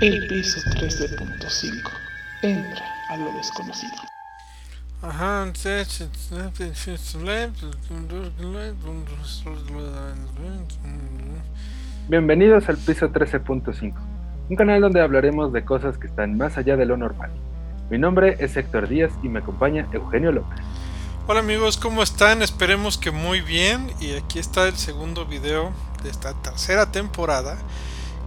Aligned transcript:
El 0.00 0.26
piso 0.26 0.60
13.5. 0.60 1.90
Entra 2.42 2.84
a 3.10 3.16
lo 3.16 3.32
desconocido. 3.34 3.92
Ajá, 5.02 5.42
Bienvenidos 12.08 12.68
al 12.68 12.76
piso 12.76 13.08
13.5, 13.08 13.94
un 14.48 14.56
canal 14.56 14.80
donde 14.80 15.00
hablaremos 15.00 15.52
de 15.52 15.64
cosas 15.64 15.96
que 15.96 16.08
están 16.08 16.36
más 16.36 16.58
allá 16.58 16.76
de 16.76 16.86
lo 16.86 16.96
normal. 16.96 17.30
Mi 17.88 17.96
nombre 17.96 18.36
es 18.40 18.56
Héctor 18.56 18.88
Díaz 18.88 19.12
y 19.22 19.28
me 19.28 19.38
acompaña 19.38 19.86
Eugenio 19.92 20.32
López. 20.32 20.58
Hola 21.28 21.38
amigos, 21.40 21.76
¿cómo 21.76 22.02
están? 22.02 22.42
Esperemos 22.42 22.98
que 22.98 23.12
muy 23.12 23.40
bien. 23.42 23.86
Y 24.00 24.14
aquí 24.14 24.40
está 24.40 24.66
el 24.66 24.76
segundo 24.76 25.24
video 25.24 25.72
de 26.02 26.10
esta 26.10 26.34
tercera 26.42 26.90
temporada. 26.90 27.56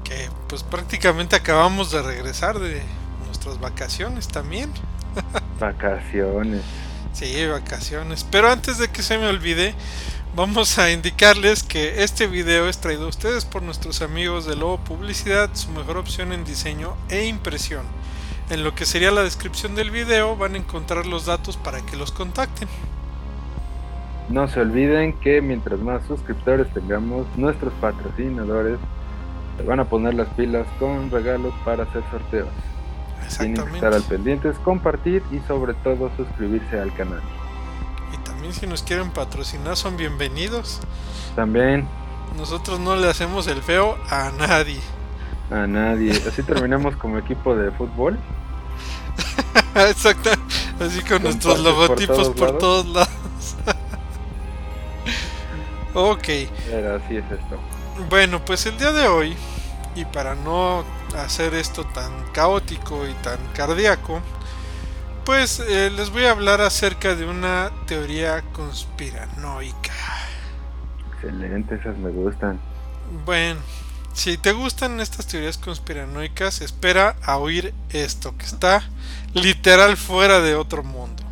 Que 0.07 0.29
pues 0.47 0.63
prácticamente 0.63 1.35
acabamos 1.35 1.91
de 1.91 2.02
regresar 2.02 2.59
de 2.59 2.81
nuestras 3.25 3.59
vacaciones 3.59 4.30
también. 4.30 4.71
Vacaciones. 5.59 6.63
Sí, 7.11 7.45
vacaciones. 7.47 8.23
Pero 8.30 8.49
antes 8.49 8.77
de 8.77 8.89
que 8.89 9.02
se 9.02 9.17
me 9.17 9.27
olvide, 9.27 9.73
vamos 10.35 10.77
a 10.77 10.91
indicarles 10.91 11.63
que 11.63 12.03
este 12.03 12.27
video 12.27 12.70
es 12.70 12.77
traído 12.77 13.05
a 13.05 13.09
ustedes 13.09 13.43
por 13.43 13.63
nuestros 13.63 14.03
amigos 14.03 14.45
de 14.45 14.55
Lobo 14.55 14.77
Publicidad, 14.77 15.49
su 15.53 15.71
mejor 15.71 15.97
opción 15.97 16.31
en 16.31 16.45
diseño 16.45 16.95
e 17.09 17.25
impresión. 17.25 17.85
En 18.49 18.63
lo 18.63 18.75
que 18.75 18.85
sería 18.85 19.11
la 19.11 19.23
descripción 19.23 19.73
del 19.73 19.91
video 19.91 20.38
van 20.38 20.53
a 20.53 20.59
encontrar 20.59 21.05
los 21.05 21.25
datos 21.25 21.58
para 21.58 21.81
que 21.81 21.97
los 21.97 22.11
contacten. 22.11 22.69
No 24.30 24.47
se 24.47 24.59
olviden 24.61 25.13
que 25.13 25.41
mientras 25.41 25.80
más 25.80 26.05
suscriptores 26.08 26.71
tengamos, 26.73 27.25
nuestros 27.35 27.73
patrocinadores 27.81 28.78
se 29.58 29.63
van 29.63 29.80
a 29.80 29.86
poner 29.86 30.13
las 30.13 30.27
pilas 30.30 30.66
con 30.80 31.09
regalos 31.11 31.53
para 31.66 31.83
hacer 31.83 32.03
sorteos. 32.11 32.50
Tienen 33.38 33.66
que 33.66 33.75
estar 33.75 33.94
al 33.94 34.03
pendientes, 34.03 34.58
compartir 34.59 35.22
y 35.31 35.39
sobre 35.47 35.73
todo 35.73 36.09
suscribirse 36.16 36.80
al 36.80 36.94
canal. 36.94 37.22
Y 38.13 38.17
también 38.23 38.53
si 38.53 38.67
nos 38.67 38.83
quieren 38.83 39.09
patrocinar 39.11 39.75
son 39.75 39.97
bienvenidos. 39.97 40.80
También 41.35 41.88
Nosotros 42.38 42.80
no 42.80 42.95
le 42.95 43.09
hacemos 43.09 43.47
el 43.47 43.61
feo 43.61 43.97
a 44.09 44.31
nadie. 44.38 44.80
a 45.50 45.67
nadie. 45.67 46.11
Así 46.28 46.44
terminamos 46.44 46.95
como 46.95 47.17
equipo 47.17 47.55
de 47.55 47.72
fútbol. 47.72 48.17
Exacto. 49.75 50.30
Así 50.80 51.00
con, 51.02 51.22
Con 51.22 51.23
nuestros 51.23 51.59
pases 51.59 51.73
por 51.88 52.03
logotipos 52.05 52.05
todos 52.05 52.30
por 52.35 52.47
lados. 52.47 52.59
todos 52.59 52.85
lados. 52.88 53.55
ok. 55.94 56.28
Pero 56.66 56.95
así 56.95 57.17
es 57.17 57.31
esto. 57.31 57.59
Bueno, 58.09 58.45
pues 58.45 58.66
el 58.67 58.78
día 58.78 58.92
de 58.92 59.08
hoy, 59.08 59.36
y 59.95 60.06
para 60.06 60.36
no 60.36 60.86
hacer 61.17 61.53
esto 61.56 61.84
tan 61.84 62.12
caótico 62.31 63.08
y 63.08 63.14
tan 63.16 63.40
cardíaco, 63.56 64.22
pues 65.26 65.59
eh, 65.59 65.90
les 65.90 66.12
voy 66.12 66.25
a 66.25 66.31
hablar 66.31 66.62
acerca 66.62 67.16
de 67.16 67.25
una 67.25 67.72
teoría 67.88 68.44
conspiranoica. 68.53 69.94
Excelente, 71.14 71.75
esas 71.75 71.98
me 71.98 72.12
gustan. 72.12 72.59
Bueno, 73.25 73.59
si 74.14 74.38
te 74.38 74.52
gustan 74.52 75.00
estas 75.00 75.28
teorías 75.28 75.58
conspiranoicas, 75.58 76.62
espera 76.62 77.16
a 77.23 77.38
oír 77.38 77.73
esto, 77.90 78.38
que 78.38 78.45
está 78.45 78.84
literal 79.34 79.98
fuera 79.98 80.40
de 80.40 80.56
otro 80.56 80.84
mundo. 80.84 81.23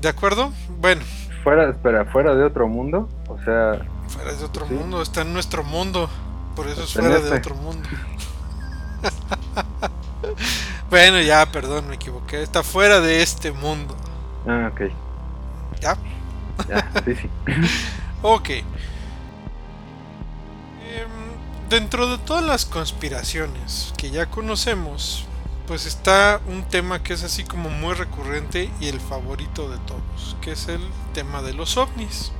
¿De 0.00 0.08
acuerdo? 0.08 0.52
Bueno, 0.80 1.02
Fuera, 1.44 1.70
espera, 1.70 2.04
fuera 2.06 2.34
de 2.34 2.44
otro 2.44 2.68
mundo. 2.68 3.08
O 3.28 3.38
sea, 3.44 3.80
fuera 4.08 4.32
de 4.32 4.44
otro 4.44 4.66
Sí. 4.66 4.74
mundo, 4.74 5.02
está 5.02 5.22
en 5.22 5.32
nuestro 5.32 5.62
mundo, 5.64 6.08
por 6.56 6.66
eso 6.68 6.82
es 6.84 6.92
fuera 6.92 7.18
de 7.20 7.24
este. 7.24 7.36
otro 7.38 7.54
mundo. 7.56 7.88
bueno, 10.90 11.20
ya, 11.20 11.46
perdón, 11.50 11.88
me 11.88 11.94
equivoqué, 11.96 12.42
está 12.42 12.62
fuera 12.62 13.00
de 13.00 13.22
este 13.22 13.52
mundo. 13.52 13.96
ah, 14.46 14.70
ok. 14.72 14.80
¿Ya? 15.80 15.96
Ya, 16.68 16.90
sí, 17.04 17.14
sí. 17.14 17.30
Ok. 18.22 18.48
Em, 18.50 18.64
dentro 21.68 22.08
de 22.08 22.18
todas 22.18 22.44
las 22.44 22.64
conspiraciones 22.66 23.92
que 23.96 24.10
ya 24.10 24.26
conocemos, 24.26 25.26
pues 25.66 25.86
está 25.86 26.40
un 26.48 26.64
tema 26.64 27.02
que 27.02 27.12
es 27.12 27.22
así 27.22 27.44
como 27.44 27.68
muy 27.70 27.94
recurrente 27.94 28.70
y 28.80 28.88
el 28.88 29.00
favorito 29.00 29.68
de 29.68 29.78
todos, 29.78 30.36
que 30.40 30.52
es 30.52 30.66
el 30.68 30.80
tema 31.14 31.42
de 31.42 31.52
los 31.52 31.76
ovnis. 31.76 32.32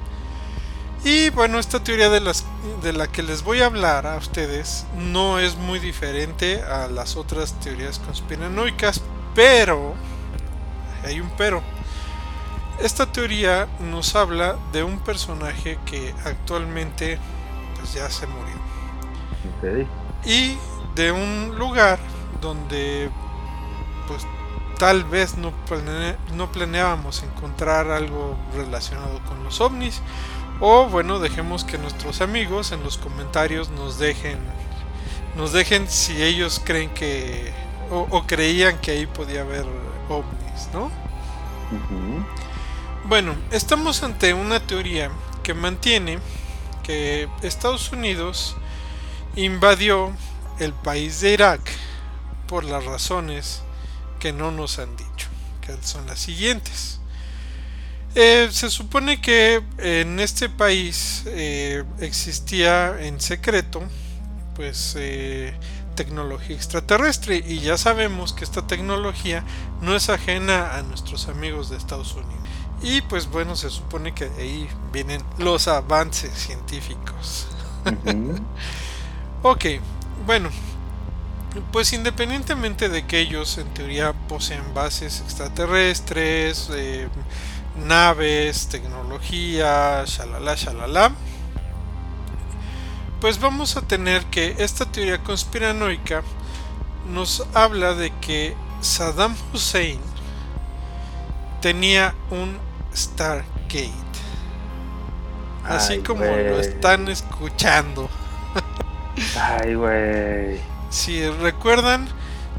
Y 1.04 1.30
bueno, 1.30 1.58
esta 1.58 1.82
teoría 1.82 2.10
de, 2.10 2.20
las, 2.20 2.44
de 2.82 2.92
la 2.92 3.06
que 3.08 3.22
les 3.22 3.42
voy 3.42 3.60
a 3.62 3.66
hablar 3.66 4.06
a 4.06 4.16
ustedes 4.16 4.86
no 4.96 5.38
es 5.38 5.56
muy 5.56 5.78
diferente 5.78 6.62
a 6.62 6.88
las 6.88 7.16
otras 7.16 7.58
teorías 7.60 7.98
conspiranoicas, 8.00 9.02
pero 9.34 9.94
hay 11.04 11.20
un 11.20 11.30
pero. 11.36 11.62
Esta 12.78 13.10
teoría 13.12 13.68
nos 13.80 14.14
habla 14.16 14.56
de 14.72 14.82
un 14.84 15.00
personaje 15.00 15.78
que 15.84 16.14
actualmente 16.24 17.18
pues 17.76 17.92
ya 17.94 18.10
se 18.10 18.26
murió 18.26 18.56
y 20.24 20.58
de 20.94 21.12
un 21.12 21.56
lugar 21.58 21.98
donde 22.40 23.10
pues 24.06 24.26
tal 24.78 25.04
vez 25.04 25.36
no, 25.36 25.52
plane- 25.66 26.16
no 26.34 26.50
planeábamos 26.52 27.22
encontrar 27.22 27.90
algo 27.90 28.36
relacionado 28.54 29.20
con 29.24 29.42
los 29.44 29.60
ovnis 29.60 30.02
o 30.60 30.86
bueno 30.86 31.18
dejemos 31.18 31.64
que 31.64 31.78
nuestros 31.78 32.20
amigos 32.20 32.72
en 32.72 32.82
los 32.82 32.98
comentarios 32.98 33.70
nos 33.70 33.98
dejen 33.98 34.38
nos 35.36 35.52
dejen 35.52 35.88
si 35.88 36.22
ellos 36.22 36.60
creen 36.64 36.90
que 36.90 37.52
o, 37.90 38.06
o 38.10 38.26
creían 38.26 38.78
que 38.78 38.90
ahí 38.92 39.06
podía 39.06 39.42
haber 39.42 39.64
ovnis 40.08 40.68
no 40.72 40.90
bueno, 43.08 43.34
estamos 43.52 44.02
ante 44.02 44.34
una 44.34 44.60
teoría 44.60 45.10
que 45.42 45.54
mantiene 45.54 46.18
que 46.82 47.26
Estados 47.40 47.90
Unidos 47.90 48.54
invadió 49.34 50.12
el 50.58 50.74
país 50.74 51.20
de 51.22 51.32
Irak 51.32 51.60
por 52.46 52.64
las 52.64 52.84
razones 52.84 53.62
que 54.20 54.34
no 54.34 54.50
nos 54.50 54.78
han 54.78 54.94
dicho, 54.96 55.28
que 55.62 55.74
son 55.82 56.06
las 56.06 56.18
siguientes. 56.18 57.00
Eh, 58.14 58.48
se 58.50 58.70
supone 58.70 59.20
que 59.20 59.62
en 59.78 60.18
este 60.18 60.48
país 60.48 61.22
eh, 61.26 61.84
existía 62.00 63.00
en 63.00 63.20
secreto 63.20 63.82
pues 64.56 64.96
eh, 64.98 65.54
tecnología 65.94 66.56
extraterrestre 66.56 67.44
y 67.46 67.60
ya 67.60 67.76
sabemos 67.78 68.32
que 68.32 68.44
esta 68.44 68.66
tecnología 68.66 69.44
no 69.82 69.94
es 69.94 70.08
ajena 70.10 70.76
a 70.76 70.82
nuestros 70.82 71.28
amigos 71.28 71.70
de 71.70 71.76
Estados 71.76 72.14
Unidos. 72.14 72.34
Y 72.82 73.02
pues 73.02 73.28
bueno, 73.28 73.56
se 73.56 73.70
supone 73.70 74.14
que 74.14 74.28
de 74.28 74.42
ahí 74.42 74.68
vienen 74.92 75.22
los 75.38 75.68
avances 75.68 76.32
científicos. 76.32 77.46
Ujú. 77.84 78.36
Ok, 79.40 79.66
bueno, 80.26 80.50
pues 81.72 81.92
independientemente 81.92 82.88
de 82.88 83.06
que 83.06 83.20
ellos 83.20 83.56
en 83.58 83.72
teoría 83.72 84.12
poseen 84.12 84.74
bases 84.74 85.20
extraterrestres, 85.20 86.68
eh, 86.74 87.08
naves, 87.84 88.68
tecnología, 88.68 90.04
shalala, 90.06 90.54
shalala, 90.54 91.12
pues 93.20 93.40
vamos 93.40 93.76
a 93.76 93.82
tener 93.82 94.24
que 94.26 94.54
esta 94.58 94.84
teoría 94.86 95.18
conspiranoica 95.18 96.22
nos 97.08 97.46
habla 97.54 97.94
de 97.94 98.10
que 98.20 98.54
Saddam 98.80 99.34
Hussein 99.52 100.00
tenía 101.60 102.14
un 102.30 102.58
Stargate. 102.94 103.90
Así 105.64 105.94
Ay, 105.94 106.00
como 106.00 106.24
lo 106.24 106.60
están 106.60 107.08
escuchando. 107.08 108.08
Ay, 109.40 109.74
güey. 109.74 110.60
Si 110.90 111.28
recuerdan, 111.28 112.08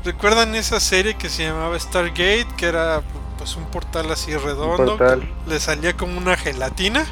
recuerdan 0.03 0.55
esa 0.55 0.79
serie 0.79 1.15
que 1.15 1.29
se 1.29 1.43
llamaba 1.43 1.79
Stargate, 1.79 2.47
que 2.57 2.65
era 2.67 3.01
pues 3.39 3.55
un 3.55 3.63
portal 3.65 4.11
así 4.11 4.35
redondo, 4.35 4.97
portal. 4.97 5.27
le 5.47 5.59
salía 5.59 5.95
como 5.95 6.17
una 6.17 6.35
gelatina. 6.35 7.05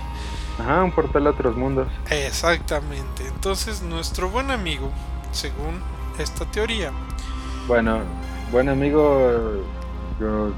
Ajá, 0.60 0.84
un 0.84 0.92
portal 0.92 1.26
a 1.28 1.30
otros 1.30 1.56
mundos. 1.56 1.88
Exactamente. 2.10 3.26
Entonces 3.26 3.82
nuestro 3.82 4.30
buen 4.30 4.52
amigo, 4.52 4.92
según 5.32 5.80
esta 6.20 6.46
teoría, 6.46 6.92
Bueno, 7.68 8.00
buen 8.52 8.68
amigo, 8.68 9.64
yo, 10.20 10.50
yo, 10.50 10.54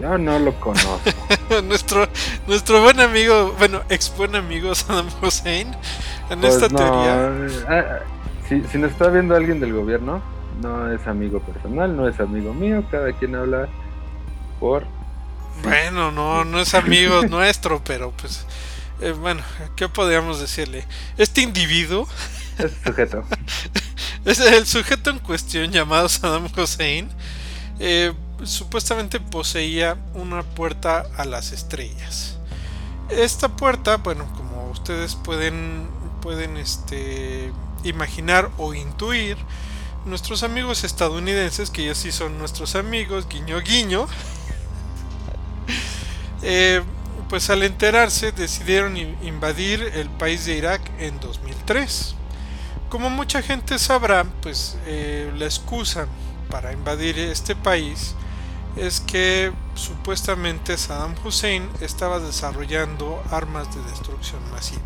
yo 0.00 0.18
no 0.18 0.38
lo 0.38 0.52
conozco. 0.60 1.00
nuestro 1.64 2.06
nuestro 2.46 2.82
buen 2.82 3.00
amigo, 3.00 3.54
bueno, 3.58 3.80
ex 3.88 4.14
buen 4.16 4.36
amigo 4.36 4.74
Saddam 4.74 5.08
Hussein, 5.22 5.74
en 6.28 6.40
Pues 6.40 6.54
esta 6.54 6.68
no, 6.68 6.76
teoría, 6.78 7.64
ah, 7.68 7.84
si, 8.48 8.62
si 8.64 8.76
nos 8.78 8.90
está 8.90 9.08
viendo 9.08 9.34
alguien 9.34 9.60
del 9.60 9.72
gobierno, 9.72 10.20
no 10.60 10.90
es 10.92 11.06
amigo 11.06 11.40
personal, 11.40 11.96
no 11.96 12.06
es 12.06 12.20
amigo 12.20 12.52
mío, 12.52 12.84
cada 12.90 13.12
quien 13.12 13.34
habla 13.34 13.68
por... 14.58 14.86
bueno, 15.62 16.12
no 16.12 16.44
no 16.44 16.60
es 16.60 16.74
amigo 16.74 17.22
nuestro, 17.28 17.82
pero 17.84 18.12
pues 18.12 18.44
eh, 19.00 19.12
bueno, 19.12 19.42
¿qué 19.76 19.88
podríamos 19.88 20.40
decirle? 20.40 20.84
Este 21.16 21.40
individuo 21.42 22.08
Es 22.58 22.72
sujeto. 22.84 23.24
Es 24.24 24.40
el 24.40 24.66
sujeto 24.66 25.10
en 25.10 25.20
cuestión 25.20 25.70
llamado 25.70 26.08
Saddam 26.08 26.48
Hussein. 26.54 27.08
Eh, 27.78 28.12
supuestamente 28.42 29.20
poseía 29.20 29.96
una 30.14 30.42
puerta 30.42 31.06
a 31.16 31.24
las 31.24 31.52
estrellas. 31.52 32.36
Esta 33.08 33.48
puerta, 33.48 33.96
bueno, 33.96 34.30
como 34.36 34.70
ustedes 34.70 35.14
pueden, 35.14 35.88
pueden 36.20 36.56
este, 36.56 37.52
imaginar 37.84 38.50
o 38.58 38.74
intuir, 38.74 39.38
nuestros 40.04 40.42
amigos 40.42 40.84
estadounidenses, 40.84 41.70
que 41.70 41.86
ya 41.86 41.94
sí 41.94 42.12
son 42.12 42.38
nuestros 42.38 42.74
amigos, 42.74 43.28
guiño 43.28 43.60
guiño, 43.60 44.08
eh, 46.42 46.82
pues 47.28 47.50
al 47.50 47.62
enterarse 47.62 48.32
decidieron 48.32 48.96
invadir 48.96 49.82
el 49.94 50.08
país 50.08 50.46
de 50.46 50.56
Irak 50.56 50.80
en 50.98 51.20
2003. 51.20 52.14
Como 52.88 53.10
mucha 53.10 53.42
gente 53.42 53.78
sabrá, 53.78 54.24
pues 54.40 54.78
eh, 54.86 55.30
la 55.36 55.44
excusa 55.44 56.06
para 56.50 56.72
invadir 56.72 57.18
este 57.18 57.54
país 57.54 58.14
es 58.76 59.00
que 59.00 59.52
supuestamente 59.74 60.76
Saddam 60.78 61.14
Hussein 61.24 61.68
estaba 61.80 62.18
desarrollando 62.18 63.22
armas 63.30 63.74
de 63.74 63.82
destrucción 63.82 64.40
masiva. 64.50 64.80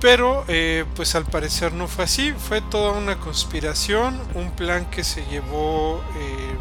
Pero 0.00 0.44
eh, 0.46 0.84
pues 0.94 1.14
al 1.14 1.24
parecer 1.24 1.72
no 1.72 1.88
fue 1.88 2.04
así, 2.04 2.32
fue 2.32 2.60
toda 2.60 2.92
una 2.92 3.18
conspiración, 3.18 4.20
un 4.34 4.50
plan 4.50 4.88
que 4.90 5.02
se 5.02 5.24
llevó 5.26 6.02
eh, 6.16 6.56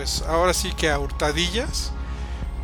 pues 0.00 0.22
ahora 0.22 0.54
sí 0.54 0.72
que 0.72 0.88
a 0.88 0.98
hurtadillas 0.98 1.92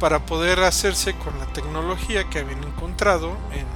para 0.00 0.24
poder 0.24 0.60
hacerse 0.60 1.12
con 1.16 1.38
la 1.38 1.44
tecnología 1.44 2.30
que 2.30 2.38
habían 2.38 2.64
encontrado 2.64 3.36
en 3.52 3.66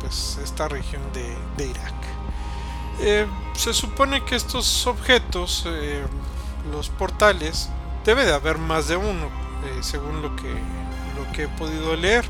pues, 0.00 0.38
esta 0.42 0.66
región 0.66 1.02
de, 1.12 1.66
Irak. 1.66 1.92
Eh, 3.00 3.26
se 3.54 3.74
supone 3.74 4.24
que 4.24 4.34
estos 4.34 4.86
objetos 4.86 5.68
los 6.70 6.88
portales, 6.88 7.68
debe 8.06 8.24
de 8.24 8.32
haber 8.32 8.56
más 8.56 8.88
de 8.88 8.96
uno, 8.96 9.26
eh, 9.26 9.82
según 9.82 10.22
lo 10.22 10.34
que, 10.34 10.50
lo 10.50 11.30
que 11.34 11.42
he 11.42 11.48
podido 11.48 11.94
leer. 11.96 12.24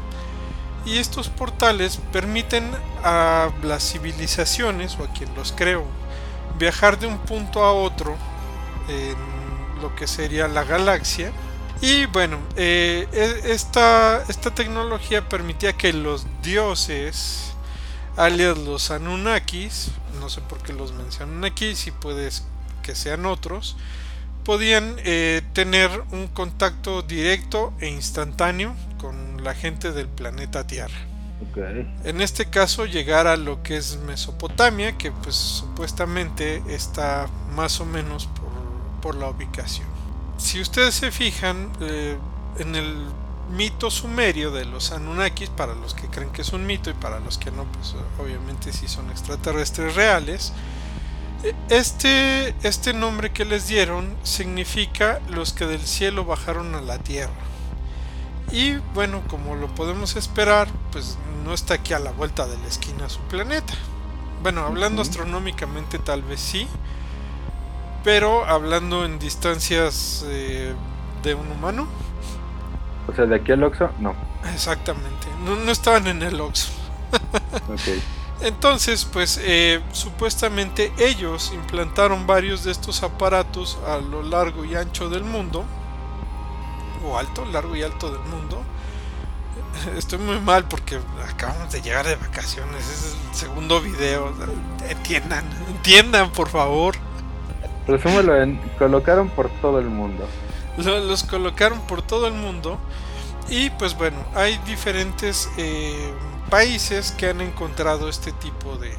Y 0.84 0.98
estos 0.98 1.28
portales 1.28 2.00
permiten 2.10 2.68
a 3.04 3.50
las 3.62 3.88
civilizaciones, 3.88 4.98
o 4.98 5.04
a 5.04 5.12
quien 5.12 5.32
los 5.36 5.52
creo, 5.52 5.84
viajar 6.58 6.98
de 6.98 7.06
un 7.06 7.18
punto 7.18 7.62
a 7.62 7.72
otro 7.72 8.16
lo 9.82 9.94
que 9.94 10.06
sería 10.06 10.48
la 10.48 10.64
galaxia. 10.64 11.32
Y 11.82 12.06
bueno, 12.06 12.38
eh, 12.56 13.06
e, 13.12 13.52
esta, 13.52 14.22
esta 14.28 14.54
tecnología 14.54 15.28
permitía 15.28 15.72
que 15.72 15.92
los 15.92 16.26
dioses, 16.42 17.52
alias 18.16 18.56
los 18.56 18.90
Anunnakis, 18.90 19.90
no 20.20 20.30
sé 20.30 20.40
por 20.42 20.62
qué 20.62 20.72
los 20.72 20.92
mencionan 20.92 21.44
aquí, 21.44 21.74
si 21.74 21.90
puedes 21.90 22.44
que 22.82 22.94
sean 22.94 23.26
otros, 23.26 23.76
podían 24.44 24.96
eh, 24.98 25.42
tener 25.52 25.90
un 26.10 26.28
contacto 26.28 27.02
directo 27.02 27.72
e 27.80 27.88
instantáneo 27.88 28.74
con 28.98 29.42
la 29.42 29.54
gente 29.54 29.92
del 29.92 30.08
planeta 30.08 30.66
Tierra. 30.66 31.12
En 32.04 32.20
este 32.20 32.46
caso 32.46 32.86
llegar 32.86 33.26
a 33.26 33.36
lo 33.36 33.62
que 33.62 33.76
es 33.76 33.96
Mesopotamia, 34.06 34.96
que 34.96 35.10
pues 35.10 35.34
supuestamente 35.34 36.62
está 36.68 37.28
más 37.54 37.80
o 37.80 37.84
menos 37.84 38.26
por, 38.26 38.51
la 39.10 39.28
ubicación. 39.28 39.86
Si 40.38 40.60
ustedes 40.60 40.94
se 40.94 41.10
fijan 41.10 41.70
eh, 41.80 42.16
en 42.58 42.74
el 42.74 43.06
mito 43.50 43.90
sumerio 43.90 44.50
de 44.50 44.64
los 44.64 44.92
Anunnakis, 44.92 45.50
para 45.50 45.74
los 45.74 45.94
que 45.94 46.08
creen 46.08 46.30
que 46.30 46.42
es 46.42 46.52
un 46.52 46.66
mito 46.66 46.90
y 46.90 46.94
para 46.94 47.20
los 47.20 47.38
que 47.38 47.50
no, 47.50 47.64
pues 47.64 47.94
obviamente 48.18 48.72
sí 48.72 48.88
son 48.88 49.10
extraterrestres 49.10 49.94
reales, 49.94 50.52
este, 51.68 52.54
este 52.62 52.92
nombre 52.94 53.32
que 53.32 53.44
les 53.44 53.66
dieron 53.66 54.14
significa 54.22 55.20
los 55.28 55.52
que 55.52 55.66
del 55.66 55.82
cielo 55.82 56.24
bajaron 56.24 56.74
a 56.74 56.80
la 56.80 56.98
tierra. 56.98 57.32
Y 58.52 58.76
bueno, 58.94 59.22
como 59.28 59.56
lo 59.56 59.74
podemos 59.74 60.16
esperar, 60.16 60.68
pues 60.92 61.18
no 61.44 61.54
está 61.54 61.74
aquí 61.74 61.94
a 61.94 61.98
la 61.98 62.12
vuelta 62.12 62.46
de 62.46 62.56
la 62.58 62.66
esquina 62.66 63.08
su 63.08 63.20
planeta. 63.22 63.74
Bueno, 64.42 64.62
hablando 64.62 65.02
astronómicamente 65.02 65.98
tal 65.98 66.22
vez 66.22 66.40
sí, 66.40 66.68
pero 68.04 68.44
hablando 68.44 69.04
en 69.04 69.18
distancias 69.18 70.24
eh, 70.28 70.74
de 71.22 71.34
un 71.34 71.50
humano. 71.50 71.86
O 73.08 73.14
sea, 73.14 73.26
de 73.26 73.36
aquí 73.36 73.52
al 73.52 73.62
Oxo, 73.64 73.90
no. 73.98 74.14
Exactamente, 74.52 75.26
no, 75.44 75.56
no 75.56 75.70
estaban 75.70 76.06
en 76.06 76.22
el 76.22 76.40
Oxo. 76.40 76.70
okay. 77.72 78.02
Entonces, 78.42 79.04
pues 79.04 79.40
eh, 79.40 79.80
supuestamente 79.92 80.92
ellos 80.98 81.52
implantaron 81.54 82.26
varios 82.26 82.64
de 82.64 82.72
estos 82.72 83.04
aparatos 83.04 83.78
a 83.86 83.98
lo 83.98 84.22
largo 84.22 84.64
y 84.64 84.74
ancho 84.74 85.08
del 85.08 85.22
mundo, 85.22 85.64
o 87.06 87.18
alto, 87.18 87.44
largo 87.44 87.76
y 87.76 87.82
alto 87.82 88.10
del 88.10 88.22
mundo. 88.22 88.62
Estoy 89.96 90.18
muy 90.18 90.40
mal 90.40 90.64
porque 90.64 90.98
acabamos 91.28 91.70
de 91.72 91.82
llegar 91.82 92.04
de 92.06 92.16
vacaciones, 92.16 92.88
es 92.88 93.16
el 93.28 93.34
segundo 93.34 93.80
video. 93.80 94.32
Entiendan, 94.88 95.44
entiendan 95.68 96.30
por 96.30 96.48
favor. 96.48 96.96
Resúmelo 97.86 98.40
en 98.40 98.56
colocaron 98.78 99.28
por 99.28 99.48
todo 99.60 99.78
el 99.78 99.86
mundo. 99.86 100.26
Los 100.76 101.24
colocaron 101.24 101.80
por 101.82 102.02
todo 102.02 102.26
el 102.26 102.34
mundo 102.34 102.78
y 103.48 103.70
pues 103.70 103.96
bueno, 103.96 104.18
hay 104.34 104.58
diferentes... 104.66 105.48
Eh, 105.58 106.12
países 106.52 107.12
que 107.12 107.30
han 107.30 107.40
encontrado 107.40 108.10
este 108.10 108.30
tipo 108.30 108.76
de, 108.76 108.92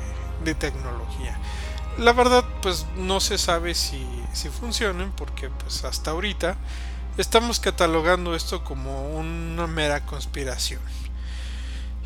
tecnología. 0.56 1.38
La 2.00 2.12
verdad, 2.12 2.44
pues 2.64 2.88
no 2.98 3.20
se 3.20 3.38
sabe 3.38 3.76
si, 3.76 4.04
si 4.34 4.50
funcionan 4.50 5.12
porque 5.16 5.50
pues 5.50 5.84
hasta 5.84 6.10
ahorita 6.10 6.58
estamos 7.16 7.60
catalogando 7.60 8.34
esto 8.34 8.64
como 8.64 9.16
una 9.16 9.68
mera 9.68 10.04
conspiración. 10.04 10.82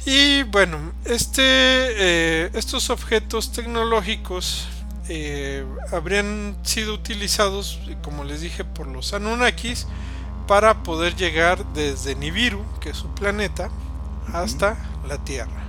Y 0.05 0.43
bueno, 0.43 0.91
este, 1.05 1.41
eh, 1.45 2.49
estos 2.53 2.89
objetos 2.89 3.53
tecnológicos 3.53 4.67
eh, 5.09 5.65
habrían 5.91 6.57
sido 6.63 6.93
utilizados, 6.93 7.79
como 8.01 8.23
les 8.23 8.41
dije, 8.41 8.63
por 8.63 8.87
los 8.87 9.13
Anunnakis 9.13 9.87
para 10.47 10.83
poder 10.83 11.15
llegar 11.15 11.65
desde 11.73 12.15
Nibiru, 12.15 12.63
que 12.79 12.91
es 12.91 12.97
su 12.97 13.07
planeta, 13.09 13.69
hasta 14.33 14.77
la 15.07 15.17
Tierra. 15.17 15.63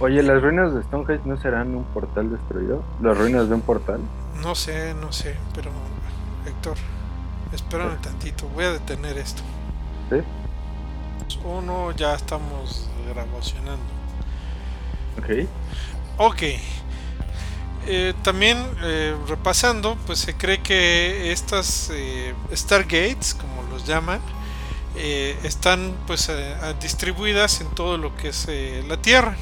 Oye, 0.00 0.22
¿las 0.22 0.42
ruinas 0.42 0.74
de 0.74 0.82
Stonehenge 0.82 1.28
no 1.28 1.36
serán 1.40 1.74
un 1.74 1.84
portal 1.84 2.30
destruido? 2.30 2.82
¿Las 3.02 3.18
ruinas 3.18 3.48
de 3.48 3.54
un 3.54 3.60
portal? 3.60 4.00
No 4.42 4.54
sé, 4.54 4.94
no 4.94 5.12
sé, 5.12 5.36
pero 5.54 5.70
Héctor, 6.46 6.76
espérame 7.52 8.00
tantito, 8.00 8.48
voy 8.48 8.64
a 8.64 8.72
detener 8.72 9.18
esto. 9.18 9.42
¿Sí? 10.08 10.16
Uno, 11.44 11.92
ya 11.92 12.14
estamos 12.14 12.88
grabacionando. 13.12 13.84
Ok. 15.18 15.46
Ok. 16.16 16.42
Eh, 17.86 18.14
también 18.22 18.58
eh, 18.82 19.16
repasando, 19.26 19.96
pues 20.06 20.18
se 20.18 20.34
cree 20.34 20.60
que 20.60 21.32
estas 21.32 21.90
eh, 21.92 22.34
Stargates, 22.54 23.34
como 23.34 23.62
los 23.70 23.86
llaman, 23.86 24.20
eh, 24.96 25.38
están 25.44 25.96
pues 26.06 26.28
eh, 26.28 26.56
distribuidas 26.80 27.60
en 27.60 27.68
todo 27.68 27.96
lo 27.96 28.14
que 28.16 28.28
es 28.28 28.48
la 28.86 28.96
Tierra. 28.98 29.36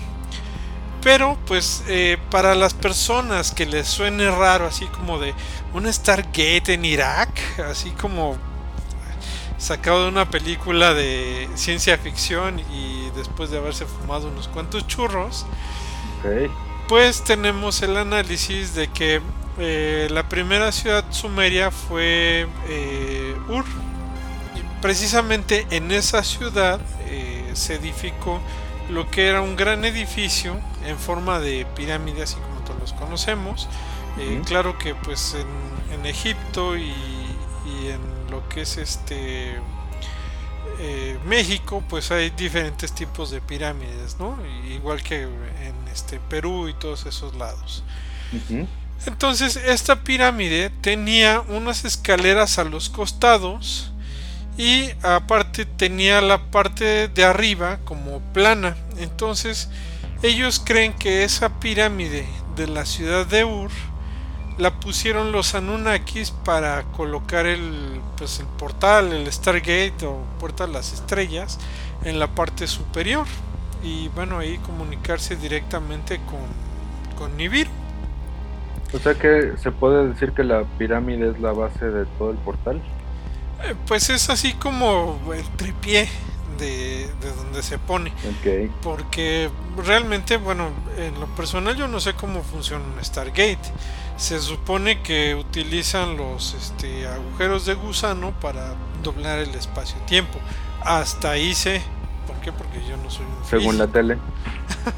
Pero 1.03 1.39
pues 1.47 1.85
para 2.29 2.57
las 2.57 2.75
personas 2.75 3.53
que 3.53 3.67
les 3.67 3.87
suene 3.87 4.31
raro, 4.31 4.67
así 4.67 4.85
como 4.87 5.19
de 5.19 5.33
un 5.73 5.91
Stargate 5.93 6.75
en 6.75 6.85
Irak, 6.85 7.31
así 7.71 7.91
como 7.93 8.37
sacado 9.59 10.03
de 10.03 10.09
una 10.09 10.29
película 10.29 10.95
de 10.95 11.49
ciencia 11.55 11.97
ficción 11.99 12.59
y 12.59 13.11
después 13.17 13.51
de 13.51 13.59
haberse 13.59 13.87
fumado 13.87 14.29
unos 14.29 14.49
cuantos 14.49 14.87
churros, 14.89 15.47
pues 16.89 17.23
tenemos 17.23 17.83
el 17.83 17.97
análisis 17.97 18.75
de 18.75 18.89
que 18.89 19.21
la 20.11 20.29
primera 20.29 20.71
ciudad 20.73 21.05
sumeria 21.11 21.71
fue 21.71 22.47
Ur 23.49 23.65
precisamente 24.81 25.67
en 25.71 25.91
esa 25.91 26.23
ciudad 26.23 26.81
eh, 27.07 27.51
se 27.55 27.75
edificó 27.75 28.41
lo 28.91 29.11
que 29.11 29.29
era 29.29 29.43
un 29.43 29.57
gran 29.57 29.85
edificio 29.85 30.59
en 30.87 30.99
forma 30.99 31.41
de 31.41 31.67
pirámide, 31.77 32.23
así 32.23 32.37
como 32.37 32.61
todos 32.61 32.81
los 32.81 32.93
conocemos. 32.95 33.69
Eh, 34.19 34.41
claro 34.47 34.79
que 34.79 34.95
pues 34.95 35.35
en, 35.35 36.07
Egipto 36.07 36.77
y, 36.77 36.95
en 37.67 38.31
lo 38.31 38.49
que 38.49 38.63
es 38.63 38.79
este 38.79 39.59
eh, 40.79 41.19
México, 41.25 41.83
pues 41.89 42.11
hay 42.11 42.31
diferentes 42.31 42.93
tipos 42.93 43.31
de 43.31 43.41
pirámides, 43.41 44.19
¿no? 44.19 44.39
Igual 44.71 45.03
que 45.03 45.23
en 45.23 45.89
este 45.93 46.21
Perú 46.21 46.69
y 46.69 46.75
todos 46.75 47.07
esos 47.07 47.35
lados. 47.35 47.83
Entonces 49.07 49.57
esta 49.57 50.03
pirámide 50.03 50.71
tenía 50.71 51.41
unas 51.41 51.85
escaleras 51.85 52.59
a 52.59 52.65
los 52.65 52.89
costados 52.89 53.93
y 54.57 54.91
aparte 55.03 55.65
tenía 55.65 56.21
la 56.21 56.51
parte 56.51 57.09
de 57.09 57.25
arriba 57.25 57.79
como 57.85 58.21
plana. 58.33 58.77
Entonces 58.99 59.69
ellos 60.23 60.61
creen 60.65 60.93
que 60.93 61.25
esa 61.25 61.61
pirámide 61.61 62.27
de 62.57 62.67
la 62.67 62.85
ciudad 62.85 63.27
de 63.27 63.45
Ur 63.45 63.71
la 64.59 64.81
pusieron 64.81 65.33
los 65.33 65.55
Anunnakis 65.55 66.31
para 66.31 66.83
colocar 66.85 67.47
el, 67.47 68.01
pues 68.17 68.41
el 68.41 68.47
portal, 68.47 69.13
el 69.13 69.33
Stargate 69.33 70.05
o 70.05 70.19
puerta 70.39 70.67
de 70.67 70.73
las 70.73 70.93
estrellas 70.93 71.59
en 72.05 72.19
la 72.19 72.27
parte 72.29 72.67
superior 72.67 73.27
y 73.83 74.09
bueno 74.09 74.39
ahí 74.39 74.59
comunicarse 74.59 75.37
directamente 75.37 76.21
con, 76.27 77.19
con 77.19 77.37
Nibiru. 77.37 77.71
O 78.93 78.99
sea 78.99 79.15
que 79.15 79.53
se 79.59 79.71
puede 79.71 80.09
decir 80.09 80.33
que 80.33 80.45
la 80.45 80.65
pirámide 80.79 81.31
es 81.31 81.41
la 81.41 81.53
base 81.53 81.85
de 81.87 82.07
todo 82.19 82.31
el 82.31 82.39
portal. 82.39 82.81
Eh, 83.63 83.75
pues 83.87 84.09
es 84.11 84.31
así 84.31 84.55
como 84.55 85.21
el 85.35 85.45
tripié 85.57 86.09
de, 86.59 87.09
donde 87.37 87.63
se 87.63 87.79
pone. 87.79 88.13
Porque 88.83 89.51
realmente, 89.77 90.37
bueno, 90.37 90.71
en 90.97 91.19
lo 91.21 91.27
personal 91.27 91.77
yo 91.77 91.87
no 91.89 92.01
sé 92.01 92.15
cómo 92.15 92.43
funciona 92.43 92.85
un 92.85 93.05
Stargate. 93.05 93.59
Se 94.19 94.41
supone 94.41 95.01
que 95.01 95.35
utilizan 95.37 96.17
los 96.17 96.55
este, 96.55 97.07
agujeros 97.07 97.65
de 97.67 97.75
gusano 97.75 98.33
para 98.41 98.75
doblar 99.03 99.39
el 99.39 99.55
espacio-tiempo. 99.55 100.39
Hasta 100.85 101.31
ahí 101.31 101.55
sé. 101.55 101.83
¿Por 102.27 102.37
qué? 102.41 102.53
Porque 102.53 102.85
yo 102.87 102.97
no 102.97 103.09
soy 103.11 103.25
un 103.25 103.49
Según 103.49 103.79
la 103.79 103.87
tele. 103.87 104.19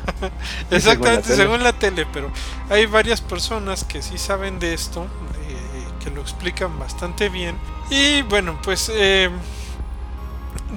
Exactamente, 0.71 1.37
según 1.37 1.63
la, 1.63 1.73
tele, 1.73 2.07
pero 2.13 2.31
hay 2.69 2.87
varias 2.87 3.21
personas 3.21 3.85
que 3.85 4.03
sí 4.03 4.19
saben 4.19 4.59
de 4.59 4.75
esto, 4.75 5.05
eh, 5.05 6.03
que 6.03 6.11
lo 6.11 6.21
explican 6.21 6.79
bastante 6.79 7.29
bien. 7.29 7.57
Y 7.91 8.23
bueno, 8.23 8.59
pues 8.63 8.91
eh, 8.93 9.31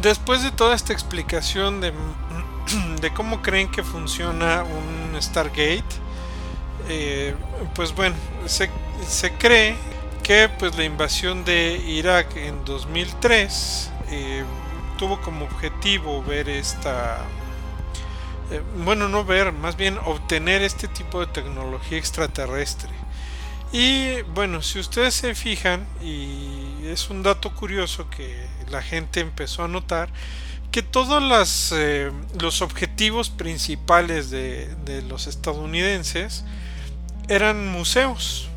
después 0.02 0.44
de 0.44 0.52
toda 0.52 0.76
esta 0.76 0.94
explicación 0.94 1.82
de, 1.82 1.94
de 3.02 3.14
cómo 3.14 3.42
creen 3.42 3.70
que 3.72 3.84
funciona 3.84 4.64
un 4.64 5.22
Stargate, 5.22 6.03
eh, 6.90 7.36
pues 7.76 7.94
bueno, 7.96 8.16
se, 8.46 9.32
cree 9.38 9.76
que 10.22 10.50
pues 10.60 10.76
la 10.78 10.84
invasión 10.84 11.46
de 11.46 11.78
Irak 11.86 12.36
en 12.38 12.64
2003 12.66 13.92
eh, 14.10 14.44
tuvo 14.98 15.22
como 15.22 15.46
objetivo 15.46 16.24
ver 16.24 16.50
esta 16.50 17.26
eh, 18.52 18.62
bueno 18.84 19.10
no 19.10 19.26
ver 19.26 19.52
más 19.52 19.76
bien 19.76 19.98
obtener 20.06 20.62
este 20.62 20.88
tipo 20.88 21.20
de 21.20 21.28
tecnología 21.28 21.98
extraterrestre. 21.98 22.92
Y 23.72 24.22
bueno 24.34 24.62
si 24.62 24.80
ustedes 24.80 25.14
se 25.14 25.36
fijan 25.36 25.88
y 26.02 26.86
es 26.86 27.10
un 27.10 27.24
dato 27.24 27.54
curioso 27.56 28.10
que 28.10 28.46
la 28.70 28.82
gente 28.82 29.20
empezó 29.20 29.64
a 29.64 29.68
notar 29.68 30.10
que 30.74 30.82
todos 30.82 31.72
eh, 31.72 32.12
los 32.42 32.64
objetivos 32.64 33.30
principales 33.30 34.32
de, 34.32 35.04
los 35.08 35.28
estadounidenses 35.28 36.44
eran 37.28 37.68
museos. 37.68 38.50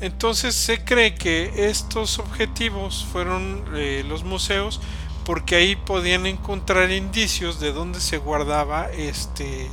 Entonces 0.00 0.54
se 0.54 0.82
cree 0.84 1.14
que 1.14 1.68
estos 1.68 2.18
objetivos 2.18 3.06
fueron 3.12 3.64
eh, 3.74 4.04
los 4.06 4.24
museos 4.24 4.80
porque 5.24 5.54
ahí 5.54 5.76
podían 5.76 6.26
encontrar 6.26 6.90
indicios 6.90 7.60
de 7.60 7.72
dónde 7.72 8.00
se 8.00 8.18
guardaba 8.18 8.90
este, 8.90 9.68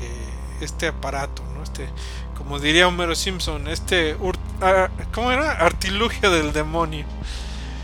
este 0.62 0.88
aparato, 0.88 1.44
¿no? 1.56 1.64
este, 1.64 1.90
como 2.38 2.60
diría 2.60 2.88
Homero 2.88 3.16
Simpson, 3.16 3.68
este, 3.68 4.16
ah, 4.62 4.90
¿cómo 5.12 5.32
era? 5.32 5.52
Artilugio 5.54 6.30
del 6.30 6.54
demonio. 6.54 7.06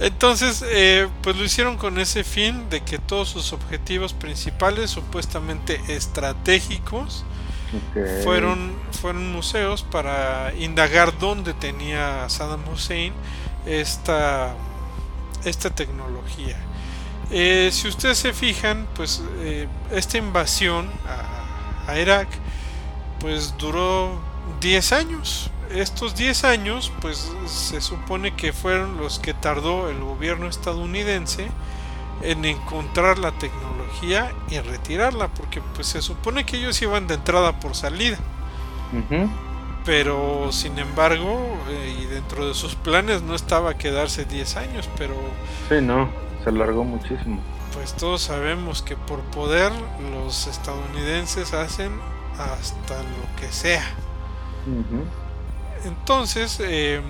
Entonces, 0.00 0.64
eh, 0.68 1.08
pues 1.22 1.36
lo 1.36 1.44
hicieron 1.44 1.76
con 1.76 1.98
ese 1.98 2.22
fin 2.22 2.70
de 2.70 2.82
que 2.82 2.98
todos 2.98 3.28
sus 3.28 3.52
objetivos 3.52 4.12
principales, 4.12 4.90
supuestamente 4.90 5.80
estratégicos, 5.88 7.24
fueron, 8.24 8.72
fueron 8.92 9.30
museos 9.30 9.82
para 9.82 10.54
indagar 10.54 11.18
dónde 11.18 11.52
tenía 11.52 12.26
Saddam 12.28 12.66
Hussein 12.72 13.12
esta, 13.66 14.54
esta 15.44 15.70
tecnología. 15.70 16.56
Eh, 17.30 17.68
si 17.72 17.88
ustedes 17.88 18.18
se 18.18 18.32
fijan, 18.32 18.86
pues 18.94 19.22
eh, 19.40 19.68
esta 19.90 20.16
invasión 20.16 20.88
a, 21.06 21.90
a 21.90 21.98
Irak, 21.98 22.28
pues 23.20 23.54
duró 23.58 24.18
10 24.60 24.92
años 24.92 25.50
estos 25.70 26.16
10 26.16 26.44
años, 26.44 26.92
pues 27.00 27.32
se 27.46 27.80
supone 27.80 28.34
que 28.34 28.52
fueron 28.52 28.96
los 28.96 29.18
que 29.18 29.34
tardó 29.34 29.88
el 29.88 30.00
gobierno 30.00 30.46
estadounidense 30.46 31.48
en 32.22 32.44
encontrar 32.44 33.18
la 33.18 33.32
tecnología 33.32 34.32
y 34.50 34.58
retirarla, 34.60 35.28
porque 35.28 35.60
pues 35.74 35.86
se 35.86 36.02
supone 36.02 36.44
que 36.44 36.56
ellos 36.56 36.80
iban 36.82 37.06
de 37.06 37.14
entrada 37.14 37.60
por 37.60 37.74
salida. 37.74 38.18
Pero 39.84 40.50
sin 40.52 40.78
embargo, 40.78 41.56
eh, 41.68 41.96
y 42.02 42.04
dentro 42.06 42.46
de 42.46 42.54
sus 42.54 42.74
planes 42.74 43.22
no 43.22 43.34
estaba 43.34 43.74
quedarse 43.74 44.24
10 44.24 44.56
años, 44.56 44.88
pero... 44.98 45.14
Sí, 45.68 45.76
no, 45.80 46.10
se 46.42 46.50
alargó 46.50 46.84
muchísimo. 46.84 47.40
Pues 47.74 47.94
todos 47.94 48.22
sabemos 48.22 48.82
que 48.82 48.96
por 48.96 49.20
poder 49.20 49.72
los 50.12 50.46
estadounidenses 50.46 51.54
hacen 51.54 51.92
hasta 52.38 52.98
lo 53.02 53.40
que 53.40 53.52
sea. 53.52 53.84
Entonces, 55.84 56.58
eh, 56.60 57.00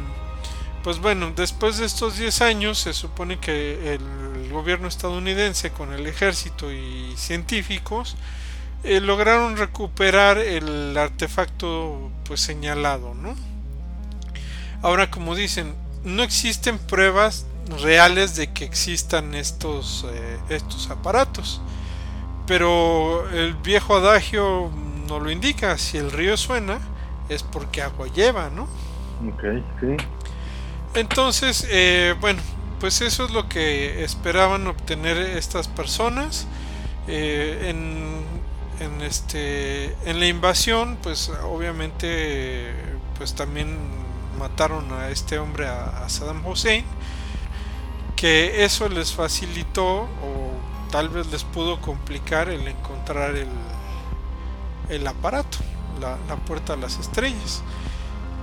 pues 0.82 1.00
bueno, 1.00 1.32
después 1.34 1.78
de 1.78 1.87
estos 1.87 2.16
10 2.16 2.42
años 2.42 2.78
se 2.78 2.92
supone 2.92 3.38
que 3.38 3.94
el 3.94 4.50
gobierno 4.50 4.88
estadounidense 4.88 5.70
con 5.70 5.92
el 5.92 6.06
ejército 6.06 6.72
y 6.72 7.14
científicos 7.16 8.16
eh, 8.84 9.00
lograron 9.00 9.56
recuperar 9.56 10.38
el 10.38 10.96
artefacto 10.96 12.10
pues 12.25 12.40
señalado, 12.40 13.14
¿no? 13.14 13.34
Ahora 14.82 15.10
como 15.10 15.34
dicen, 15.34 15.75
no 16.04 16.22
existen 16.22 16.78
pruebas 16.78 17.44
reales 17.82 18.37
de 18.37 18.52
que 18.52 18.64
existan 18.64 19.34
estos, 19.34 20.06
eh, 20.08 20.38
estos 20.48 20.90
aparatos, 20.90 21.60
pero 22.46 23.28
el 23.30 23.54
viejo 23.54 23.96
adagio 23.96 24.70
no 25.08 25.18
lo 25.18 25.30
indica, 25.30 25.76
si 25.76 25.98
el 25.98 26.12
río 26.12 26.37
suena, 26.37 26.78
es 27.28 27.42
porque 27.42 27.82
agua 27.82 28.06
lleva, 28.08 28.50
¿no? 28.50 28.64
Ok, 29.28 29.62
sí. 29.80 29.97
Entonces, 30.94 31.66
eh, 31.70 32.14
bueno, 32.20 32.40
pues 32.80 33.00
eso 33.00 33.25
es 33.25 33.30
lo 33.30 33.49
que 33.49 34.04
esperaban 34.04 34.66
obtener 34.66 35.16
estas 35.16 35.68
personas. 35.68 36.47
Eh, 37.06 37.70
en, 37.70 38.23
en, 38.80 39.02
este, 39.02 39.94
en 40.04 40.20
la 40.20 40.26
invasión, 40.26 40.99
pues 41.02 41.30
obviamente, 41.44 42.73
pues 43.16 43.35
también 43.35 43.76
mataron 44.38 44.92
a 44.92 45.08
este 45.08 45.38
hombre, 45.38 45.66
a, 45.66 46.08
Saddam 46.08 46.47
Hussein, 46.47 46.85
que 48.16 48.64
eso 48.64 48.88
les 48.88 49.12
facilitó 49.12 50.02
o 50.02 50.88
tal 50.90 51.08
vez 51.08 51.26
les 51.28 51.44
pudo 51.44 51.80
complicar 51.80 52.49
el 52.49 52.66
encontrar 52.66 53.37
el, 53.37 53.49
el 54.88 55.06
aparato 55.06 55.58
la, 56.00 56.36
puerta 56.46 56.74
a 56.74 56.76
las 56.76 56.98
estrellas. 56.98 57.62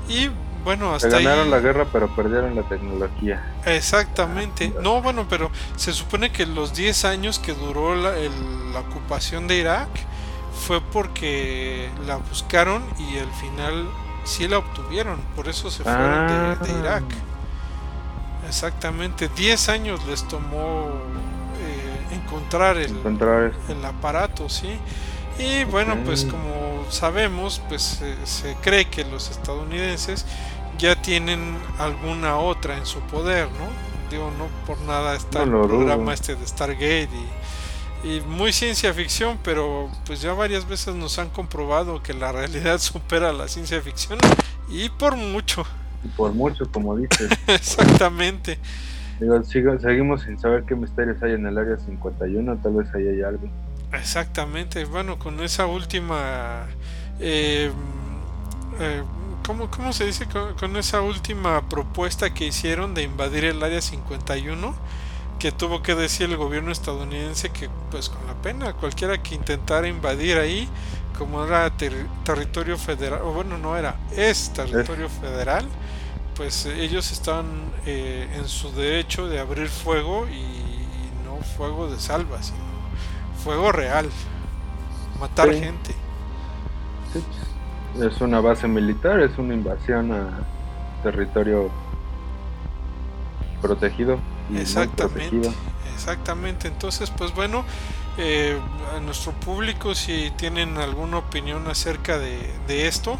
Y 0.08 0.30
bueno, 0.64 0.94
hasta 0.96 1.10
ganaron 1.10 1.52
la 1.52 1.60
guerra, 1.60 1.86
pero 1.92 2.08
perdieron 2.16 2.56
la 2.56 2.64
tecnología. 2.64 3.54
Exactamente. 3.66 4.74
No, 4.82 5.02
bueno, 5.02 5.28
pero 5.30 5.52
se 5.76 5.94
supone 5.94 6.32
que 6.32 6.48
los 6.48 6.74
10 6.74 7.06
años 7.06 7.38
que 7.40 7.54
duró 7.54 7.96
la, 7.96 8.12
ocupación 8.80 9.48
de 9.48 9.58
Irak 9.58 9.88
fue 10.68 10.82
porque 10.82 11.90
la 12.06 12.18
buscaron 12.18 12.84
y 12.98 13.20
al 13.20 13.32
final 13.34 13.88
sí 14.24 14.48
la 14.48 14.58
obtuvieron. 14.58 15.20
Por 15.36 15.48
eso 15.48 15.70
se 15.70 15.84
fueron 15.84 16.28
de, 16.28 16.72
ah. 16.74 16.80
Irak. 16.80 17.04
Exactamente. 18.48 19.30
10 19.36 19.70
años 19.70 20.06
les 20.08 20.28
tomó 20.28 20.88
eh, 21.60 22.16
encontrar, 22.16 22.78
el, 22.78 22.90
encontrar 22.90 23.54
el 23.70 23.86
aparato, 23.86 24.50
sí. 24.50 24.80
Y 25.38 25.64
bueno, 25.66 25.98
pues 26.06 26.26
como 26.26 26.65
sabemos, 26.90 27.62
pues 27.68 28.02
se 28.24 28.56
cree 28.62 28.86
que 28.86 29.04
los 29.06 29.30
estadounidenses 29.30 30.26
ya 30.78 31.02
tienen 31.02 31.58
alguna 31.80 32.38
otra 32.38 32.78
en 32.78 32.86
su 32.86 33.00
poder, 33.02 33.48
¿no? 33.52 33.86
Digo, 34.10 34.32
no 34.38 34.48
por 34.66 34.80
nada 34.82 35.16
está 35.16 35.44
el 35.44 35.50
programa 35.50 36.14
este 36.14 36.36
de 36.36 36.46
Stargate 36.46 37.10
y, 38.04 38.08
y, 38.08 38.22
muy 38.22 38.54
ciencia 38.54 38.94
ficción, 38.94 39.40
pero 39.44 39.90
pues 40.06 40.22
ya 40.22 40.34
varias 40.34 40.68
veces 40.68 40.94
nos 40.96 41.18
han 41.18 41.30
comprobado 41.30 42.04
que 42.04 42.14
la 42.14 42.32
realidad 42.32 42.78
supera 42.80 43.34
la 43.34 43.48
ciencia 43.48 43.82
ficción 43.82 44.20
y 44.70 44.90
por 44.90 45.16
mucho. 45.16 45.66
Y 46.04 46.08
por 46.10 46.34
mucho, 46.34 46.70
como 46.72 46.96
dices. 46.96 47.30
Exactamente. 47.48 48.60
Digo, 49.20 49.42
seguimos 49.44 50.24
sin 50.24 50.38
saber 50.38 50.64
qué 50.66 50.76
misterios 50.76 51.22
hay 51.24 51.34
en 51.34 51.46
el 51.46 51.58
área 51.58 51.78
51, 51.78 52.58
tal 52.58 52.74
vez 52.74 52.94
ahí 52.94 53.08
hay 53.08 53.22
algo. 53.22 53.48
Exactamente, 53.94 54.86
bueno, 54.86 55.20
con 55.20 55.42
esa 55.42 55.66
última... 55.66 56.68
Eh, 57.20 57.72
eh, 58.80 59.04
¿cómo, 59.46 59.94
se 59.94 60.06
dice? 60.06 60.28
Con, 60.60 60.76
esa 60.76 61.02
última 61.02 61.68
propuesta 61.70 62.34
que 62.34 62.46
hicieron 62.46 62.94
de 62.94 63.04
invadir 63.04 63.46
el 63.46 63.62
área 63.64 63.82
51, 63.82 64.76
que 65.40 65.52
tuvo 65.52 65.84
que 65.84 65.96
decir 65.96 66.30
el 66.30 66.38
gobierno 66.38 66.72
estadounidense 66.72 67.50
que 67.50 67.70
pues 67.92 68.10
con 68.10 68.26
la 68.26 68.34
pena, 68.42 68.74
cualquiera 68.74 69.22
que 69.22 69.36
intentara 69.36 69.88
invadir 69.88 70.38
ahí, 70.38 70.68
como 71.18 71.46
era 71.46 71.70
territorio 71.78 72.78
federal, 72.78 73.22
o 73.24 73.32
bueno, 73.32 73.58
no 73.58 73.78
era, 73.78 73.96
es 74.16 74.52
territorio 74.54 75.10
federal, 75.10 75.66
pues 76.36 76.66
ellos 76.66 77.12
están 77.12 77.46
eh, 77.86 78.28
en 78.36 78.48
su 78.48 78.72
derecho 78.72 79.28
de 79.28 79.40
abrir 79.40 79.70
fuego 79.70 80.28
y, 80.28 80.66
no 81.24 81.38
fuego 81.58 81.90
de 81.90 82.00
salva, 82.00 82.44
sino 82.44 82.65
fuego 83.46 83.72
real, 83.72 84.10
matar 85.20 85.54
gente. 85.54 85.94
Es 88.02 88.20
una 88.20 88.42
base 88.42 88.68
militar, 88.68 89.20
es 89.20 89.38
una 89.38 89.54
invasión 89.54 90.12
a 90.12 90.40
territorio 91.04 91.70
protegido. 93.62 94.18
exactamente, 94.56 95.52
exactamente. 95.94 96.68
Entonces, 96.68 97.12
pues 97.12 97.36
bueno, 97.36 97.64
eh, 98.18 98.58
a 98.96 99.00
nuestro 99.00 99.32
público, 99.34 99.94
si 99.94 100.32
tienen 100.38 100.80
alguna 100.80 101.20
opinión 101.20 101.68
acerca 101.68 102.18
de, 102.18 102.52
de 102.68 102.88
esto, 102.88 103.20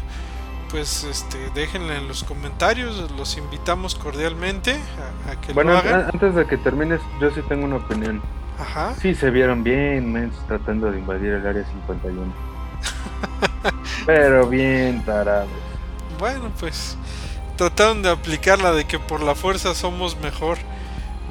pues 0.72 1.04
este, 1.04 1.38
déjenla 1.54 1.98
en 1.98 2.08
los 2.08 2.24
comentarios, 2.24 3.12
los 3.12 3.36
invitamos 3.38 3.94
cordialmente 3.94 4.76
a, 5.30 5.40
que 5.40 5.52
bueno, 5.52 5.70
lo 5.70 5.78
hagan. 5.78 6.10
antes 6.12 6.34
de 6.34 6.46
que 6.48 6.56
termines, 6.56 7.00
yo 7.20 7.30
sí 7.30 7.42
tengo 7.48 7.64
una 7.64 7.76
opinión. 7.76 8.20
Ajá. 8.58 8.94
Sí, 9.00 9.14
se 9.14 9.30
vieron 9.30 9.62
bien 9.62 10.30
tratando 10.46 10.90
de 10.90 10.98
invadir 10.98 11.32
el 11.32 11.46
área 11.46 11.64
51. 11.64 12.32
Pero 14.06 14.46
bien 14.46 15.04
tarados. 15.04 15.48
Bueno, 16.18 16.50
pues 16.58 16.96
trataron 17.56 18.02
de 18.02 18.10
aplicar 18.10 18.60
la 18.60 18.72
de 18.72 18.84
que 18.84 18.98
por 18.98 19.22
la 19.22 19.34
fuerza 19.34 19.74
somos 19.74 20.18
mejor. 20.20 20.58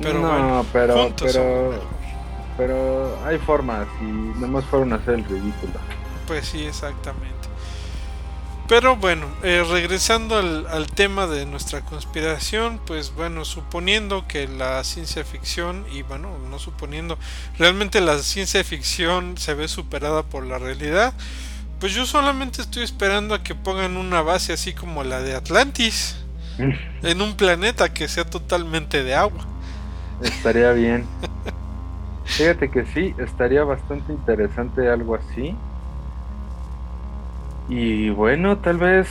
Pero 0.02 0.20
no, 0.20 0.66
pero, 0.74 1.14
pero, 1.18 1.74
pero 2.58 3.18
hay 3.26 3.38
formas 3.38 3.88
y 4.02 4.04
nomás 4.04 4.66
fueron 4.66 4.92
a 4.92 4.98
hacer 4.98 5.14
el 5.14 5.24
ridículo. 5.24 5.74
Pues 6.28 6.48
sí, 6.48 6.66
exactamente. 6.66 7.48
Pero 8.68 8.96
bueno, 8.96 9.28
eh, 9.44 9.64
regresando 9.70 10.38
al, 10.38 10.66
al, 10.68 10.88
tema 10.88 11.28
de 11.28 11.46
nuestra 11.46 11.82
conspiración, 11.82 12.80
pues 12.86 13.14
bueno, 13.14 13.46
suponiendo 13.46 14.28
que 14.28 14.48
la 14.48 14.84
ciencia 14.84 15.24
ficción, 15.24 15.86
y 15.94 16.02
bueno, 16.02 16.30
no 16.50 16.58
suponiendo, 16.58 17.20
realmente 17.60 18.02
la 18.02 18.18
ciencia 18.18 18.64
ficción 18.64 19.38
se 19.38 19.54
ve 19.54 19.68
superada 19.68 20.24
por 20.24 20.46
la 20.46 20.58
realidad, 20.58 21.14
pues 21.80 21.94
yo 21.94 22.08
solamente 22.08 22.62
estoy 22.62 22.84
esperando 22.84 23.36
a 23.36 23.44
que 23.44 23.54
pongan 23.54 23.98
una 23.98 24.22
base 24.22 24.54
así 24.54 24.74
como 24.74 25.04
la 25.04 25.22
de 25.22 25.36
Atlantis, 25.36 26.16
en 27.04 27.22
un 27.22 27.36
planeta 27.36 27.94
que 27.94 28.08
sea 28.08 28.26
totalmente 28.26 29.04
de 29.04 29.14
agua. 29.14 29.46
Estaría 30.22 30.72
bien. 30.72 31.06
Fíjate 32.26 32.72
que 32.72 32.86
sí, 32.88 33.14
estaría 33.20 33.64
bastante 33.64 34.12
interesante 34.12 34.90
algo 34.90 35.16
así. 35.16 35.56
Y 37.68 38.10
bueno, 38.10 38.58
tal 38.58 38.78
vez, 38.78 39.08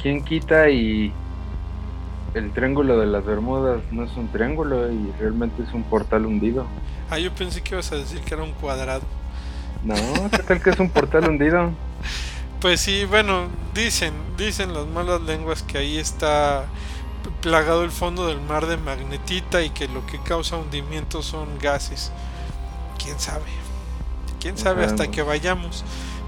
¿quién 0.00 0.24
quita 0.24 0.70
y 0.70 1.12
el 2.34 2.52
triángulo 2.52 2.98
de 2.98 3.06
las 3.06 3.24
Bermudas 3.24 3.80
no 3.90 4.04
es 4.04 4.16
un 4.16 4.28
triángulo 4.28 4.92
y 4.92 5.12
realmente 5.18 5.62
es 5.62 5.72
un 5.72 5.82
portal 5.82 6.26
hundido? 6.26 6.66
Ah, 7.10 7.18
yo 7.18 7.32
pensé 7.34 7.62
que 7.62 7.74
ibas 7.74 7.90
a 7.92 7.96
decir 7.96 8.20
que 8.20 8.34
era 8.34 8.42
un 8.42 8.52
cuadrado. 8.52 9.02
No, 9.84 9.94
¿qué 10.30 10.38
tal 10.38 10.62
que 10.62 10.70
es 10.70 10.78
un 10.78 10.90
portal 10.90 11.28
hundido? 11.28 11.70
Pues 12.60 12.80
sí, 12.80 13.04
bueno, 13.04 13.48
dicen, 13.74 14.14
dicen 14.36 14.72
las 14.72 14.86
malas 14.86 15.20
lenguas 15.22 15.62
que 15.62 15.78
ahí 15.78 15.98
está 15.98 16.64
plagado 17.42 17.84
el 17.84 17.90
fondo 17.90 18.26
del 18.26 18.40
mar 18.40 18.66
de 18.66 18.76
magnetita 18.76 19.62
y 19.62 19.70
que 19.70 19.88
lo 19.88 20.06
que 20.06 20.18
causa 20.20 20.56
hundimiento 20.56 21.22
son 21.22 21.58
gases. 21.58 22.12
¿Quién 23.02 23.18
sabe? 23.18 23.44
¿Quién 24.40 24.56
sabe 24.56 24.84
hasta 24.84 25.10
que 25.10 25.22
vayamos? 25.22 25.84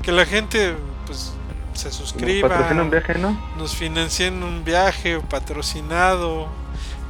Que 0.08 0.12
la 0.12 0.24
gente 0.24 0.74
pues 1.04 1.34
se 1.74 1.92
suscriba, 1.92 2.48
viaje, 2.90 3.18
¿no? 3.18 3.38
nos 3.58 3.76
financien 3.76 4.42
un 4.42 4.64
viaje 4.64 5.20
patrocinado. 5.20 6.48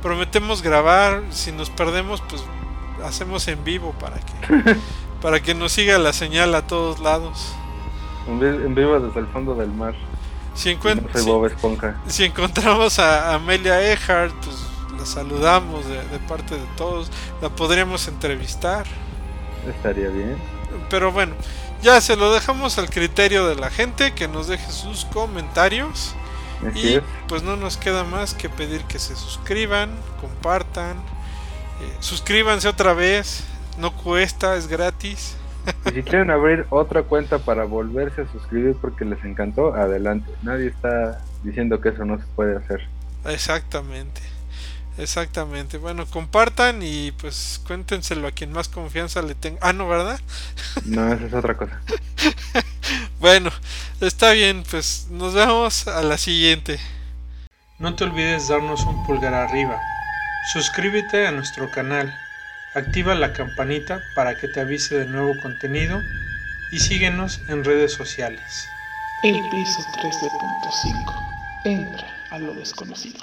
Prometemos 0.02 0.62
grabar, 0.62 1.22
si 1.30 1.52
nos 1.52 1.70
perdemos 1.70 2.20
pues 2.28 2.42
hacemos 3.04 3.46
en 3.46 3.62
vivo 3.62 3.94
para 4.00 4.16
que 4.16 4.76
para 5.22 5.38
que 5.38 5.54
nos 5.54 5.70
siga 5.70 5.96
la 5.98 6.12
señal 6.12 6.56
a 6.56 6.66
todos 6.66 6.98
lados. 6.98 7.54
En 8.26 8.74
vivo 8.74 8.98
desde 8.98 9.20
el 9.20 9.28
fondo 9.28 9.54
del 9.54 9.70
mar. 9.70 9.94
Si, 10.54 10.76
si, 12.08 12.24
encontramos 12.24 12.98
a 12.98 13.34
Amelia 13.34 13.80
Earhart, 13.80 14.34
pues 14.44 14.56
la 14.98 15.06
saludamos 15.06 15.86
de, 15.86 15.98
de 16.08 16.18
parte 16.26 16.56
de 16.56 16.66
todos. 16.76 17.12
La 17.40 17.48
podríamos 17.48 18.08
entrevistar. 18.08 18.86
Estaría 19.68 20.08
bien. 20.08 20.36
Pero 20.90 21.12
bueno, 21.12 21.34
ya 21.82 22.00
se 22.00 22.16
lo 22.16 22.32
dejamos 22.32 22.78
al 22.78 22.90
criterio 22.90 23.46
de 23.46 23.56
la 23.56 23.70
gente 23.70 24.12
que 24.12 24.28
nos 24.28 24.48
deje 24.48 24.70
sus 24.70 25.04
comentarios. 25.06 26.14
y 26.74 26.98
pues 27.28 27.44
no 27.44 27.56
nos 27.56 27.76
queda 27.76 28.02
más 28.02 28.34
que 28.34 28.48
pedir 28.48 28.82
que 28.84 28.98
se 28.98 29.14
suscriban, 29.14 29.90
compartan, 30.20 30.96
eh, 30.96 31.96
suscríbanse 32.00 32.66
otra 32.66 32.94
vez, 32.94 33.44
no 33.78 33.94
cuesta, 33.94 34.56
es 34.56 34.66
gratis. 34.66 35.36
Y 35.86 35.90
si 35.90 36.02
quieren 36.02 36.30
abrir 36.30 36.66
otra 36.70 37.02
cuenta 37.02 37.38
para 37.38 37.64
volverse 37.64 38.22
a 38.22 38.32
suscribir 38.32 38.76
porque 38.80 39.04
les 39.04 39.22
encantó, 39.24 39.74
adelante. 39.74 40.30
Nadie 40.42 40.68
está 40.68 41.20
diciendo 41.44 41.80
que 41.80 41.90
eso 41.90 42.04
no 42.04 42.18
se 42.18 42.24
puede 42.34 42.56
hacer. 42.56 42.88
Exactamente. 43.26 44.20
Exactamente. 44.98 45.78
Bueno, 45.78 46.06
compartan 46.06 46.82
y 46.82 47.12
pues 47.12 47.60
cuéntenselo 47.66 48.26
a 48.26 48.32
quien 48.32 48.52
más 48.52 48.68
confianza 48.68 49.22
le 49.22 49.36
tenga. 49.36 49.58
Ah, 49.62 49.72
no, 49.72 49.88
¿verdad? 49.88 50.20
No, 50.84 51.12
esa 51.12 51.24
es 51.24 51.32
otra 51.32 51.56
cosa. 51.56 51.80
bueno, 53.20 53.50
está 54.00 54.32
bien, 54.32 54.64
pues 54.68 55.06
nos 55.10 55.34
vemos 55.34 55.86
a 55.86 56.02
la 56.02 56.18
siguiente. 56.18 56.80
No 57.78 57.94
te 57.94 58.04
olvides 58.04 58.48
darnos 58.48 58.82
un 58.84 59.06
pulgar 59.06 59.34
arriba. 59.34 59.80
Suscríbete 60.52 61.26
a 61.28 61.30
nuestro 61.30 61.70
canal. 61.70 62.12
Activa 62.74 63.14
la 63.14 63.32
campanita 63.32 64.00
para 64.16 64.36
que 64.36 64.48
te 64.48 64.60
avise 64.60 64.96
de 64.96 65.06
nuevo 65.06 65.32
contenido 65.40 66.00
y 66.72 66.80
síguenos 66.80 67.40
en 67.48 67.64
redes 67.64 67.92
sociales. 67.92 68.68
El 69.22 69.40
piso 69.50 69.80
13.5. 70.02 71.62
Entra 71.64 72.08
a 72.30 72.38
lo 72.38 72.54
desconocido. 72.54 73.16